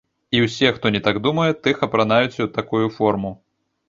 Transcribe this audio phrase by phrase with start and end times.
[0.35, 3.33] І ўсе, хто не так думае, тых апранаюць у такую форму.